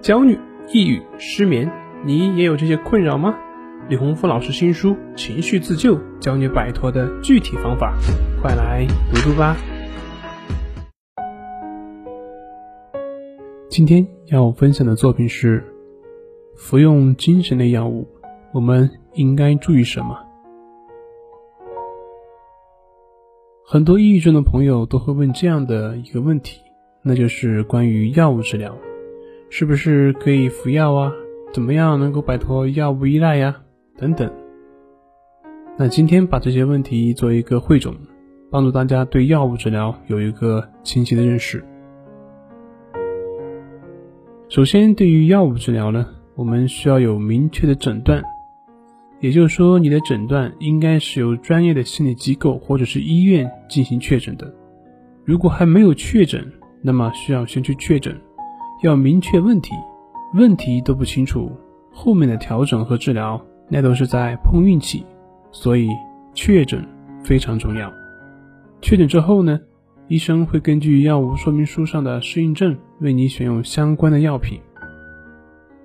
[0.00, 0.38] 焦虑、
[0.72, 1.70] 抑郁、失眠，
[2.04, 3.34] 你也有这些困扰吗？
[3.88, 7.92] 李洪福老师新书《情绪自救》教你摆脱的具体方法，
[8.40, 9.56] 快来读读吧。
[13.68, 15.64] 今天要分享的作品是：
[16.56, 18.06] 服用精神类药物，
[18.52, 20.16] 我们应该注意什么？
[23.66, 26.60] 很多抑郁症的朋友都会问这样的一个问题，
[27.02, 28.78] 那就是关于药物治疗。
[29.50, 31.12] 是不是可以服药啊？
[31.52, 33.56] 怎么样能够摆脱药物依赖呀？
[33.96, 34.30] 等等。
[35.78, 37.94] 那今天把这些问题做一个汇总，
[38.50, 41.64] 帮助大家对药物治疗有一个清晰的认识。
[44.48, 48.22] 首先，对于药物治疗呢，我们需要有明确的诊断，
[49.20, 54.52] 也就是说，你的诊断应该是由专业的心理机构或者是医院进行确诊的。
[55.24, 56.44] 如果还没有确诊，
[56.82, 58.14] 那么需要先去确诊。
[58.82, 59.74] 要明确问题，
[60.34, 61.50] 问题都不清楚，
[61.90, 65.04] 后面的调整和治疗那都是在碰运气，
[65.50, 65.88] 所以
[66.32, 66.86] 确诊
[67.24, 67.92] 非常重要。
[68.80, 69.58] 确诊之后呢，
[70.06, 74.60] 医生会根据药物说明书上的适应症为你选用相关的药品。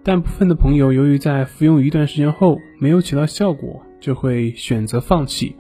[0.04, 5.56] 但部分的朋友由于在服用一段时间后没有起到效果，就会选择放弃。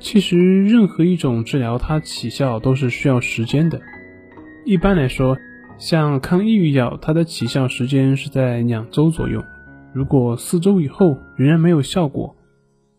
[0.00, 3.80] 其实任何一种治疗它起效都是需要时间的。
[4.66, 5.36] 一般来说，
[5.76, 9.44] 像抗抑郁药，它的起效时间是在两周左右。
[9.92, 12.34] 如果四周以后仍然没有效果，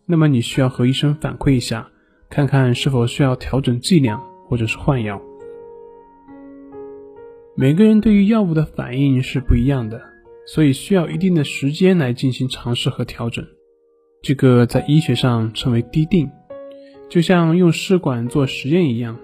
[0.06, 1.88] 那么你需要和医生反馈一下，
[2.30, 5.20] 看看是否需要调整剂量或者是换药。
[7.56, 10.00] 每个人对于药物的反应是不一样的，
[10.46, 13.44] 所以需要一定的时间来进行尝试和调整。
[14.22, 16.30] 这个在医学上称为滴定，
[17.08, 19.18] 就像用试管做实验一样，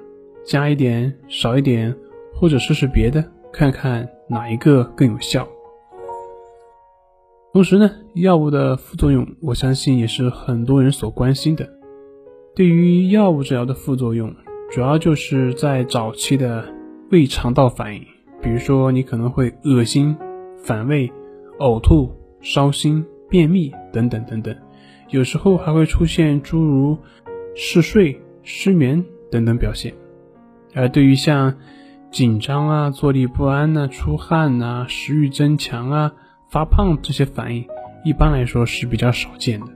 [0.44, 1.94] 加一点，少一点。
[2.42, 5.46] 或者试试别的，看看哪一个更有效。
[7.52, 11.68] 同时呢，药物的副作用，我相信也是很多人所关心的。
[12.56, 14.34] 对于药物治疗的副作用，
[14.72, 16.64] 主要就是在早期的
[17.12, 18.05] 胃肠道反应，
[18.42, 20.17] 比如说你可能会恶心、
[20.64, 21.08] 反胃、
[21.61, 24.52] 呕吐、烧心、便秘等等等等，
[25.11, 26.98] 有时候还会出现诸如
[27.55, 29.94] 嗜睡、失眠等等表现。
[30.74, 31.55] 而对于像
[32.12, 36.12] 紧张啊，坐立不安呐，出汗呐，食欲增强啊，
[36.50, 37.64] 发胖这些反应，
[38.05, 39.67] 一般来说是比较少见的。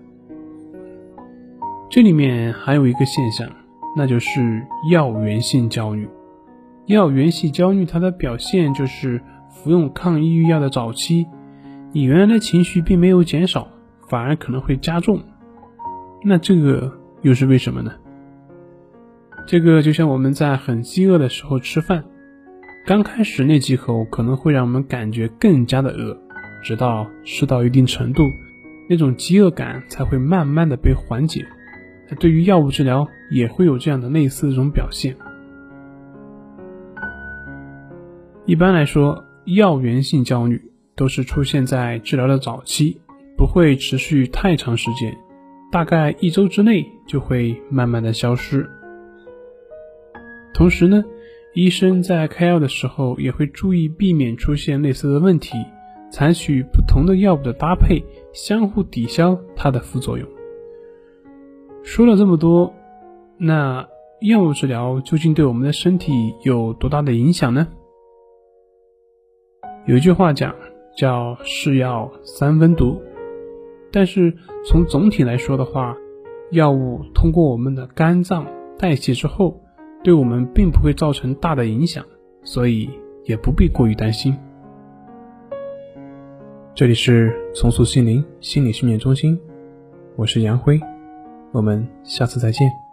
[1.88, 3.48] 这里面还有一个现象，
[3.96, 6.06] 那就是药源性焦虑。
[6.84, 9.18] 药源性焦虑它的表现就是
[9.48, 11.26] 服用抗抑郁药的早期，
[11.92, 13.66] 你原来的情绪并没有减少，
[14.08, 15.20] 反而可能会加重。
[16.22, 16.92] 那这个
[17.22, 17.92] 又是为什么呢？
[19.46, 22.04] 这个就像我们在很饥饿的时候吃饭。
[22.86, 26.16] 刚开始那几口可能会让我们感觉更加的饿，
[26.62, 28.22] 直到吃到一定程度，
[28.88, 31.44] 那种饥饿感才会慢慢的被缓解。
[32.20, 35.16] 对于药物治疗也会有这样的类似这种表现。
[38.44, 43.00] 一般来说，药源性焦虑都是出现在治疗的早期，
[43.36, 45.12] 不会持续太长时间，
[45.72, 48.70] 大概一周之内就会慢慢的消失。
[50.54, 51.02] 同时呢。
[51.56, 55.56] 医生在开药的时候也会注意避免出现类似的问题，
[56.10, 60.28] 采取不同的药物的搭配，相互抵消它的副作用。
[61.82, 62.74] 说了这么多，
[63.38, 63.88] 那
[64.20, 66.12] 药物治疗究竟对我们的身体
[66.44, 67.66] 有多大的影响呢？
[69.86, 70.54] 有一句话讲，
[70.94, 73.00] 叫“是药三分毒”，
[73.90, 74.36] 但是
[74.66, 75.96] 从总体来说的话，
[76.50, 78.46] 药物通过我们的肝脏
[78.78, 79.58] 代谢之后。
[80.06, 82.06] 对我们并不会造成大的影响，
[82.44, 82.88] 所以
[83.24, 84.32] 也不必过于担心。
[86.76, 89.36] 这里是重塑心灵心理训练中心，
[90.14, 90.80] 我是杨辉，
[91.50, 92.85] 我们下次再见。